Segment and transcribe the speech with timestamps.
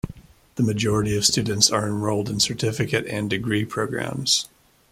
[0.55, 4.47] The majority of students are enrolled in certificate and degree programs.